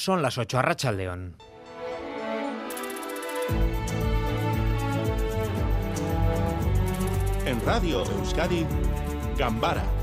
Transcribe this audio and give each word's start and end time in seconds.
Son 0.00 0.22
las 0.22 0.38
8 0.38 0.58
a 0.58 0.62
Racha 0.62 0.92
León. 0.92 1.36
En 7.44 7.60
Radio 7.66 8.02
Euskadi, 8.06 8.64
Gambara 9.36 9.99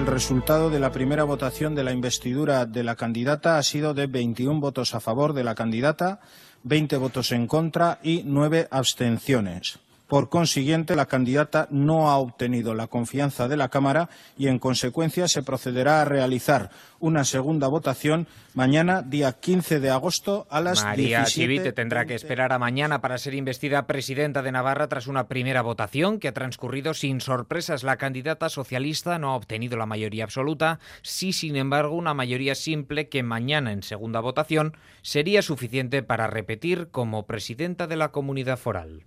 El 0.00 0.06
resultado 0.06 0.70
de 0.70 0.80
la 0.80 0.92
primera 0.92 1.24
votación 1.24 1.74
de 1.74 1.84
la 1.84 1.92
investidura 1.92 2.64
de 2.64 2.82
la 2.82 2.96
candidata 2.96 3.58
ha 3.58 3.62
sido 3.62 3.92
de 3.92 4.06
21 4.06 4.58
votos 4.58 4.94
a 4.94 5.00
favor 5.00 5.34
de 5.34 5.44
la 5.44 5.54
candidata, 5.54 6.20
20 6.62 6.96
votos 6.96 7.32
en 7.32 7.46
contra 7.46 7.98
y 8.02 8.22
9 8.24 8.68
abstenciones. 8.70 9.78
Por 10.10 10.28
consiguiente, 10.28 10.96
la 10.96 11.06
candidata 11.06 11.68
no 11.70 12.10
ha 12.10 12.16
obtenido 12.16 12.74
la 12.74 12.88
confianza 12.88 13.46
de 13.46 13.56
la 13.56 13.68
Cámara 13.68 14.08
y, 14.36 14.48
en 14.48 14.58
consecuencia, 14.58 15.28
se 15.28 15.44
procederá 15.44 16.02
a 16.02 16.04
realizar 16.04 16.70
una 16.98 17.22
segunda 17.22 17.68
votación 17.68 18.26
mañana, 18.52 19.02
día 19.02 19.34
15 19.34 19.78
de 19.78 19.90
agosto, 19.90 20.48
a 20.50 20.60
las 20.60 20.82
María 20.82 21.18
17. 21.18 21.30
Chivite 21.30 21.72
tendrá 21.72 22.06
que 22.06 22.16
esperar 22.16 22.52
a 22.52 22.58
mañana 22.58 23.00
para 23.00 23.18
ser 23.18 23.34
investida 23.34 23.86
presidenta 23.86 24.42
de 24.42 24.50
Navarra 24.50 24.88
tras 24.88 25.06
una 25.06 25.28
primera 25.28 25.62
votación 25.62 26.18
que 26.18 26.26
ha 26.26 26.34
transcurrido 26.34 26.92
sin 26.92 27.20
sorpresas. 27.20 27.84
La 27.84 27.96
candidata 27.96 28.48
socialista 28.48 29.16
no 29.20 29.30
ha 29.30 29.36
obtenido 29.36 29.76
la 29.76 29.86
mayoría 29.86 30.24
absoluta, 30.24 30.80
sí, 31.02 31.32
sin 31.32 31.54
embargo, 31.54 31.94
una 31.94 32.14
mayoría 32.14 32.56
simple 32.56 33.08
que 33.08 33.22
mañana, 33.22 33.70
en 33.70 33.84
segunda 33.84 34.18
votación, 34.18 34.76
sería 35.02 35.40
suficiente 35.42 36.02
para 36.02 36.26
repetir 36.26 36.88
como 36.90 37.26
presidenta 37.26 37.86
de 37.86 37.94
la 37.94 38.08
comunidad 38.08 38.58
foral. 38.58 39.04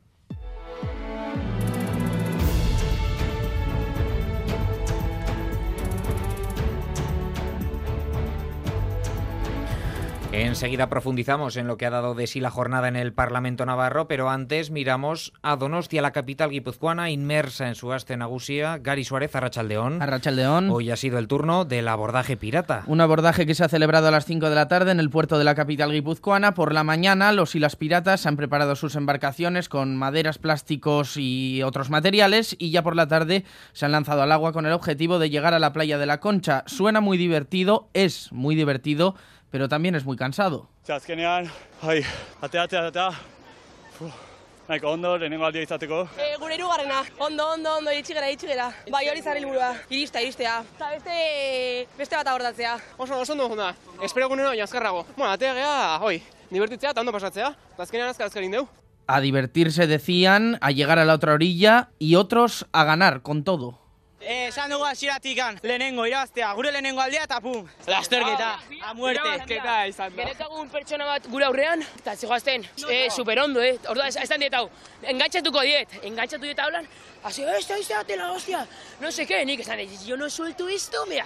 Enseguida 10.35 10.89
profundizamos 10.89 11.57
en 11.57 11.67
lo 11.67 11.77
que 11.77 11.85
ha 11.85 11.91
dado 11.91 12.15
de 12.15 12.25
sí 12.25 12.39
la 12.39 12.49
jornada 12.49 12.87
en 12.87 12.95
el 12.95 13.13
Parlamento 13.13 13.67
Navarro, 13.67 14.07
pero 14.07 14.31
antes 14.31 14.71
miramos 14.71 15.31
a 15.43 15.55
Donostia, 15.57 16.01
la 16.01 16.11
capital 16.11 16.49
guipuzcoana, 16.49 17.11
inmersa 17.11 17.67
en 17.67 17.75
su 17.75 17.93
haste 17.93 18.17
nagusia. 18.17 18.79
Gary 18.79 19.03
Suárez, 19.03 19.35
Arrachaldeón. 19.35 20.01
Arrachaldeón. 20.01 20.71
Hoy 20.71 20.89
ha 20.89 20.95
sido 20.95 21.19
el 21.19 21.27
turno 21.27 21.65
del 21.65 21.87
abordaje 21.87 22.35
pirata. 22.35 22.83
Un 22.87 22.99
abordaje 23.01 23.45
que 23.45 23.53
se 23.53 23.63
ha 23.63 23.69
celebrado 23.69 24.07
a 24.07 24.11
las 24.11 24.25
5 24.25 24.49
de 24.49 24.55
la 24.55 24.67
tarde 24.67 24.91
en 24.91 24.99
el 24.99 25.11
puerto 25.11 25.37
de 25.37 25.43
la 25.43 25.53
capital 25.53 25.91
guipuzcoana. 25.91 26.55
Por 26.55 26.73
la 26.73 26.83
mañana, 26.83 27.31
los 27.31 27.53
y 27.53 27.59
las 27.59 27.75
piratas 27.75 28.25
han 28.25 28.35
preparado 28.35 28.75
sus 28.75 28.95
embarcaciones 28.95 29.69
con 29.69 29.95
maderas, 29.95 30.39
plásticos 30.39 31.15
y 31.15 31.61
otros 31.61 31.91
materiales. 31.91 32.55
Y 32.57 32.71
ya 32.71 32.81
por 32.81 32.95
la 32.95 33.07
tarde 33.07 33.45
se 33.73 33.85
han 33.85 33.91
lanzado 33.91 34.23
al 34.23 34.31
agua 34.31 34.51
con 34.51 34.65
el 34.65 34.73
objetivo 34.73 35.19
de 35.19 35.29
llegar 35.29 35.53
a 35.53 35.59
la 35.59 35.73
playa 35.73 35.99
de 35.99 36.07
la 36.07 36.19
Concha. 36.19 36.63
Suena 36.65 37.01
muy 37.01 37.19
divertido, 37.19 37.87
es 37.93 38.31
muy 38.31 38.55
divertido 38.55 39.13
pero 39.53 39.69
también 39.69 39.93
es 39.93 40.03
muy 40.03 40.17
cansado. 40.23 40.67
Azkenean, 40.87 41.49
ai, 41.81 42.03
atea, 42.41 42.63
atea, 42.63 42.87
atea. 42.87 43.09
Fu, 43.97 44.07
nahiko 44.69 44.93
ondo, 44.95 45.17
lehenengo 45.17 45.45
aldia 45.45 45.63
izateko. 45.65 46.03
E, 46.15 46.29
gure 46.39 46.55
irugarrena, 46.55 47.01
ondo, 47.19 47.47
ondo, 47.55 47.73
ondo, 47.79 47.91
iritsi 47.91 48.15
gara, 48.15 48.29
iritsi 48.31 48.47
gara. 48.47 48.69
Bai, 48.91 49.03
hori 49.11 49.23
zaren 49.23 49.43
helburua, 49.43 49.73
irista, 49.89 50.23
iristea. 50.23 50.61
Eta 50.77 50.91
beste, 50.93 51.17
beste 51.99 52.15
bat 52.15 52.31
abordatzea. 52.31 52.77
Oso, 52.97 53.19
oso 53.19 53.35
ondo 53.35 53.49
junda. 53.51 53.73
Espero 54.01 54.29
gunero, 54.31 54.55
azkarrago. 54.63 55.05
Bueno, 55.17 55.33
atea 55.33 55.53
gea, 55.59 55.75
hoi, 55.99 56.21
divertitzea 56.49 56.95
eta 56.95 57.03
ondo 57.03 57.15
pasatzea. 57.15 57.51
Azkenean 57.77 58.15
azkar 58.15 58.31
azkarin 58.31 58.55
deu. 58.55 58.67
A 59.07 59.19
divertirse 59.19 59.87
decían, 59.87 60.57
a 60.61 60.71
llegar 60.71 60.99
a 60.99 61.03
la 61.03 61.15
otra 61.19 61.33
orilla 61.33 61.89
y 61.99 62.15
otros 62.15 62.65
a 62.71 62.85
ganar 62.85 63.21
con 63.21 63.43
todo. 63.43 63.82
Eh, 64.23 64.47
esan 64.47 64.71
dugu 64.71 64.85
hasieratikan 64.87 65.57
lehenengo 65.63 66.05
irabaztea, 66.07 66.53
gure 66.55 66.71
lehenengo 66.71 67.01
aldea 67.03 67.25
eta 67.27 67.41
pum, 67.43 67.65
lasterketa, 67.87 68.51
a 68.79 68.93
muerte. 68.95 69.19
Irabazketa 69.19 69.73
izan 69.91 70.13
da. 70.15 70.23
Genetagun 70.23 70.69
pertsona 70.71 71.07
bat 71.09 71.27
gure 71.33 71.47
aurrean, 71.49 71.83
eta 71.99 72.15
zigoazten, 72.15 72.63
eh, 72.87 73.09
super 73.11 73.41
ondo, 73.43 73.61
eh. 73.61 73.75
Orduan, 73.91 74.07
ez 74.07 74.15
esan 74.23 74.39
diet 74.39 74.55
hau, 74.55 74.69
engantzatuko 75.01 75.65
diet, 75.67 75.97
engantzatu 76.03 76.47
diet 76.47 76.59
hablan, 76.59 76.87
así, 77.23 77.43
este, 77.43 77.81
este, 77.81 78.15
la 78.15 78.31
hostia, 78.31 78.65
no 79.01 79.11
sé 79.11 79.27
qué, 79.27 79.43
nik 79.45 79.59
esan, 79.59 79.79
yo 80.05 80.15
no 80.15 80.29
suelto 80.29 80.69
esto, 80.69 81.05
mira. 81.05 81.25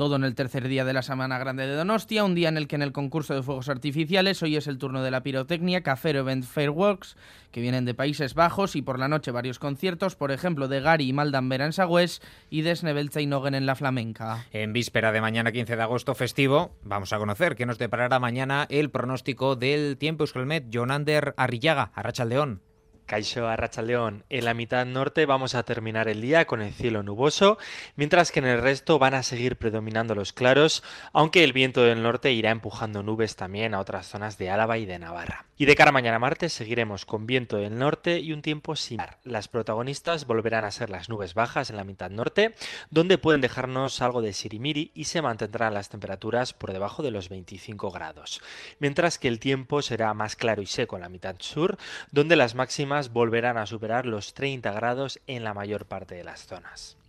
Todo 0.00 0.16
en 0.16 0.24
el 0.24 0.34
tercer 0.34 0.66
día 0.66 0.86
de 0.86 0.94
la 0.94 1.02
Semana 1.02 1.38
Grande 1.38 1.66
de 1.66 1.76
Donostia, 1.76 2.24
un 2.24 2.34
día 2.34 2.48
en 2.48 2.56
el 2.56 2.68
que 2.68 2.76
en 2.76 2.80
el 2.80 2.90
concurso 2.90 3.34
de 3.34 3.42
fuegos 3.42 3.68
artificiales 3.68 4.42
hoy 4.42 4.56
es 4.56 4.66
el 4.66 4.78
turno 4.78 5.02
de 5.02 5.10
la 5.10 5.22
pirotecnia, 5.22 5.82
Cafero 5.82 6.20
Event 6.20 6.46
Fireworks, 6.46 7.18
que 7.50 7.60
vienen 7.60 7.84
de 7.84 7.92
Países 7.92 8.32
Bajos 8.32 8.76
y 8.76 8.80
por 8.80 8.98
la 8.98 9.08
noche 9.08 9.30
varios 9.30 9.58
conciertos, 9.58 10.16
por 10.16 10.32
ejemplo 10.32 10.68
de 10.68 10.80
Gary 10.80 11.10
y 11.10 11.12
Maldambera 11.12 11.66
en 11.66 11.74
Sagües 11.74 12.22
y 12.48 12.62
de 12.62 12.76
Snebelza 12.76 13.20
y 13.20 13.26
Nogen 13.26 13.54
en 13.54 13.66
La 13.66 13.74
Flamenca. 13.74 14.46
En 14.52 14.72
víspera 14.72 15.12
de 15.12 15.20
mañana 15.20 15.52
15 15.52 15.76
de 15.76 15.82
agosto 15.82 16.14
festivo, 16.14 16.74
vamos 16.82 17.12
a 17.12 17.18
conocer 17.18 17.54
qué 17.54 17.66
nos 17.66 17.76
deparará 17.76 18.18
mañana 18.18 18.66
el 18.70 18.88
pronóstico 18.88 19.54
del 19.54 19.98
tiempo 19.98 20.24
Euskalmet, 20.24 20.70
Jonander 20.70 21.34
Arrillaga, 21.36 21.92
Arrachaldeón. 21.94 22.62
Caixo 23.10 23.48
Arrachaldeón. 23.48 24.22
En 24.30 24.44
la 24.44 24.54
mitad 24.54 24.86
norte 24.86 25.26
vamos 25.26 25.56
a 25.56 25.64
terminar 25.64 26.06
el 26.06 26.20
día 26.20 26.46
con 26.46 26.62
el 26.62 26.72
cielo 26.72 27.02
nuboso, 27.02 27.58
mientras 27.96 28.30
que 28.30 28.38
en 28.38 28.46
el 28.46 28.62
resto 28.62 29.00
van 29.00 29.14
a 29.14 29.24
seguir 29.24 29.56
predominando 29.56 30.14
los 30.14 30.32
claros, 30.32 30.84
aunque 31.12 31.42
el 31.42 31.52
viento 31.52 31.82
del 31.82 32.04
norte 32.04 32.30
irá 32.30 32.52
empujando 32.52 33.02
nubes 33.02 33.34
también 33.34 33.74
a 33.74 33.80
otras 33.80 34.06
zonas 34.06 34.38
de 34.38 34.50
Álava 34.50 34.78
y 34.78 34.86
de 34.86 35.00
Navarra. 35.00 35.46
Y 35.56 35.66
de 35.66 35.74
cara 35.74 35.90
a 35.90 35.92
mañana 35.92 36.20
martes 36.20 36.52
seguiremos 36.52 37.04
con 37.04 37.26
viento 37.26 37.56
del 37.56 37.76
norte 37.76 38.20
y 38.20 38.32
un 38.32 38.42
tiempo 38.42 38.76
similar. 38.76 39.18
Las 39.24 39.48
protagonistas 39.48 40.24
volverán 40.24 40.64
a 40.64 40.70
ser 40.70 40.88
las 40.88 41.08
nubes 41.08 41.34
bajas 41.34 41.68
en 41.68 41.76
la 41.76 41.84
mitad 41.84 42.10
norte, 42.10 42.54
donde 42.90 43.18
pueden 43.18 43.40
dejarnos 43.40 44.00
algo 44.00 44.22
de 44.22 44.32
sirimiri 44.32 44.92
y 44.94 45.04
se 45.04 45.20
mantendrán 45.20 45.74
las 45.74 45.88
temperaturas 45.88 46.54
por 46.54 46.72
debajo 46.72 47.02
de 47.02 47.10
los 47.10 47.28
25 47.28 47.90
grados. 47.90 48.40
Mientras 48.78 49.18
que 49.18 49.28
el 49.28 49.40
tiempo 49.40 49.82
será 49.82 50.14
más 50.14 50.36
claro 50.36 50.62
y 50.62 50.66
seco 50.66 50.96
en 50.96 51.02
la 51.02 51.08
mitad 51.08 51.34
sur, 51.40 51.76
donde 52.10 52.36
las 52.36 52.54
máximas 52.54 52.99
volverán 53.08 53.56
a 53.56 53.64
superar 53.64 54.04
los 54.04 54.34
30 54.34 54.70
grados 54.72 55.20
en 55.26 55.42
la 55.42 55.54
mayor 55.54 55.86
parte 55.86 56.14
de 56.14 56.24
las 56.24 56.46
zonas. 56.46 56.99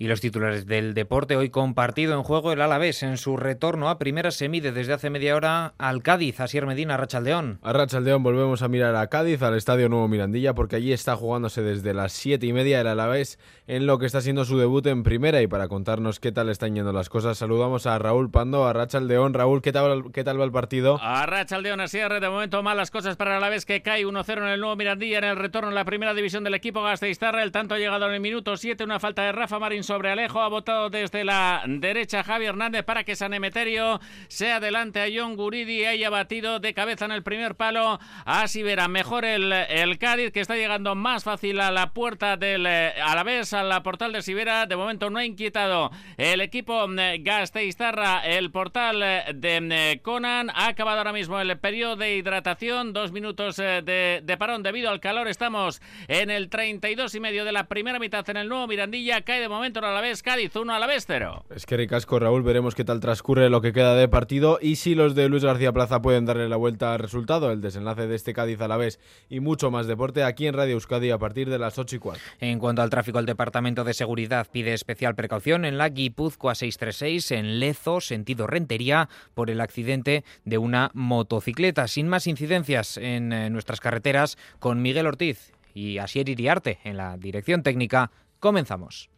Y 0.00 0.06
los 0.06 0.20
titulares 0.20 0.66
del 0.66 0.94
deporte 0.94 1.34
hoy 1.34 1.50
compartido 1.50 2.14
en 2.14 2.22
juego 2.22 2.52
el 2.52 2.60
Alavés 2.60 3.02
en 3.02 3.16
su 3.16 3.36
retorno 3.36 3.88
a 3.88 3.98
primera 3.98 4.30
se 4.30 4.48
mide 4.48 4.70
desde 4.70 4.92
hace 4.92 5.10
media 5.10 5.34
hora 5.34 5.74
al 5.76 6.04
Cádiz, 6.04 6.38
Asier 6.38 6.66
Medina, 6.66 6.96
Rachaldeón. 6.96 7.58
A 7.62 7.72
Rachaldeón 7.72 8.22
volvemos 8.22 8.62
a 8.62 8.68
mirar 8.68 8.94
a 8.94 9.08
Cádiz, 9.08 9.42
al 9.42 9.56
Estadio 9.56 9.88
Nuevo 9.88 10.06
Mirandilla, 10.06 10.54
porque 10.54 10.76
allí 10.76 10.92
está 10.92 11.16
jugándose 11.16 11.62
desde 11.62 11.94
las 11.94 12.12
siete 12.12 12.46
y 12.46 12.52
media 12.52 12.80
el 12.80 12.86
Alavés 12.86 13.40
en 13.66 13.86
lo 13.86 13.98
que 13.98 14.06
está 14.06 14.20
siendo 14.20 14.44
su 14.44 14.56
debut 14.56 14.86
en 14.86 15.02
primera. 15.02 15.42
Y 15.42 15.48
para 15.48 15.66
contarnos 15.66 16.20
qué 16.20 16.30
tal 16.30 16.48
están 16.48 16.76
yendo 16.76 16.92
las 16.92 17.08
cosas, 17.08 17.36
saludamos 17.36 17.86
a 17.86 17.98
Raúl 17.98 18.30
Pando, 18.30 18.68
a 18.68 18.72
Rachaldeón. 18.72 19.34
Raúl, 19.34 19.62
¿qué 19.62 19.72
tal, 19.72 20.12
qué 20.12 20.22
tal 20.22 20.38
va 20.38 20.44
el 20.44 20.52
partido? 20.52 21.00
A 21.02 21.26
Rachaldeón, 21.26 21.80
Asier, 21.80 22.20
de 22.20 22.28
momento 22.28 22.62
malas 22.62 22.92
cosas 22.92 23.16
para 23.16 23.32
el 23.32 23.38
Alavés 23.38 23.66
que 23.66 23.82
cae 23.82 24.06
1-0 24.06 24.38
en 24.38 24.44
el 24.44 24.60
Nuevo 24.60 24.76
Mirandilla 24.76 25.18
en 25.18 25.24
el 25.24 25.36
retorno 25.36 25.70
en 25.70 25.74
la 25.74 25.84
primera 25.84 26.14
división 26.14 26.44
del 26.44 26.54
equipo 26.54 26.84
Gasteiztarra. 26.84 27.42
El 27.42 27.50
tanto 27.50 27.74
ha 27.74 27.78
llegado 27.78 28.06
en 28.06 28.14
el 28.14 28.20
minuto 28.20 28.56
7, 28.56 28.84
una 28.84 29.00
falta 29.00 29.22
de 29.22 29.32
Rafa 29.32 29.58
Marín 29.58 29.82
sobre 29.88 30.10
Alejo. 30.10 30.42
Ha 30.42 30.48
votado 30.48 30.90
desde 30.90 31.24
la 31.24 31.62
derecha 31.66 32.22
Javi 32.22 32.44
Hernández 32.44 32.84
para 32.84 33.04
que 33.04 33.16
San 33.16 33.32
Emeterio 33.32 34.00
se 34.28 34.52
adelante 34.52 35.00
a 35.00 35.06
John 35.10 35.34
Guridi 35.34 35.80
y 35.80 35.84
haya 35.86 36.10
batido 36.10 36.60
de 36.60 36.74
cabeza 36.74 37.06
en 37.06 37.12
el 37.12 37.22
primer 37.22 37.54
palo 37.54 37.98
a 38.26 38.48
Sibera. 38.48 38.86
Mejor 38.86 39.24
el, 39.24 39.50
el 39.50 39.98
Cádiz 39.98 40.30
que 40.30 40.40
está 40.40 40.56
llegando 40.56 40.94
más 40.94 41.24
fácil 41.24 41.58
a 41.60 41.70
la 41.70 41.94
puerta 41.94 42.36
del 42.36 42.66
Alavés, 42.66 43.54
a 43.54 43.62
la 43.62 43.82
portal 43.82 44.12
de 44.12 44.20
Sibera. 44.20 44.66
De 44.66 44.76
momento 44.76 45.08
no 45.08 45.20
ha 45.20 45.24
inquietado 45.24 45.90
el 46.18 46.42
equipo 46.42 46.86
Gasteiztarra, 47.20 48.26
el 48.26 48.50
portal 48.50 49.00
de 49.00 50.00
Conan. 50.02 50.50
Ha 50.50 50.68
acabado 50.68 50.98
ahora 50.98 51.14
mismo 51.14 51.40
el 51.40 51.58
periodo 51.58 51.96
de 51.96 52.14
hidratación, 52.14 52.92
dos 52.92 53.10
minutos 53.10 53.56
de, 53.56 54.20
de 54.22 54.36
parón 54.36 54.62
debido 54.62 54.90
al 54.90 55.00
calor. 55.00 55.28
Estamos 55.28 55.80
en 56.08 56.28
el 56.30 56.50
32 56.50 57.14
y 57.14 57.20
medio 57.20 57.46
de 57.46 57.52
la 57.52 57.68
primera 57.68 57.98
mitad 57.98 58.28
en 58.28 58.36
el 58.36 58.50
nuevo 58.50 58.66
Mirandilla. 58.66 59.22
Cae 59.22 59.40
de 59.40 59.48
momento 59.48 59.77
el 59.78 59.84
Alavés 59.84 60.22
Cádiz 60.22 60.54
1 60.56 60.74
a 60.74 60.78
la 60.78 60.86
vez 60.86 61.04
0. 61.06 61.44
Es 61.54 61.64
que 61.64 61.76
ricasco, 61.76 62.18
Raúl. 62.18 62.42
Veremos 62.42 62.74
qué 62.74 62.84
tal 62.84 62.98
transcurre 63.00 63.48
lo 63.48 63.60
que 63.60 63.72
queda 63.72 63.94
de 63.94 64.08
partido 64.08 64.58
y 64.60 64.76
si 64.76 64.94
los 64.94 65.14
de 65.14 65.28
Luis 65.28 65.44
García 65.44 65.72
Plaza 65.72 66.02
pueden 66.02 66.24
darle 66.24 66.48
la 66.48 66.56
vuelta 66.56 66.92
al 66.92 66.98
resultado, 66.98 67.52
el 67.52 67.60
desenlace 67.60 68.08
de 68.08 68.16
este 68.16 68.34
Cádiz 68.34 68.60
a 68.60 68.68
la 68.68 68.76
vez 68.76 68.98
y 69.28 69.40
mucho 69.40 69.70
más 69.70 69.86
deporte 69.86 70.24
aquí 70.24 70.46
en 70.46 70.54
Radio 70.54 70.74
Euskadi 70.74 71.10
a 71.10 71.18
partir 71.18 71.48
de 71.48 71.58
las 71.58 71.78
8 71.78 71.96
y 71.96 71.98
4. 71.98 72.22
En 72.40 72.58
cuanto 72.58 72.82
al 72.82 72.90
tráfico, 72.90 73.18
el 73.18 73.26
Departamento 73.26 73.84
de 73.84 73.94
Seguridad 73.94 74.48
pide 74.50 74.74
especial 74.74 75.14
precaución 75.14 75.64
en 75.64 75.78
la 75.78 75.88
Guipúzcoa 75.88 76.54
636 76.54 77.30
en 77.30 77.60
Lezo, 77.60 78.00
sentido 78.00 78.46
Rentería, 78.46 79.08
por 79.34 79.50
el 79.50 79.60
accidente 79.60 80.24
de 80.44 80.58
una 80.58 80.90
motocicleta. 80.94 81.86
Sin 81.86 82.08
más 82.08 82.26
incidencias 82.26 82.96
en 82.96 83.32
eh, 83.32 83.50
nuestras 83.50 83.80
carreteras, 83.80 84.38
con 84.58 84.82
Miguel 84.82 85.06
Ortiz 85.06 85.52
y 85.74 85.98
Asier 85.98 86.28
Iriarte 86.28 86.78
en 86.84 86.96
la 86.96 87.16
dirección 87.16 87.62
técnica, 87.62 88.10
comenzamos. 88.40 89.10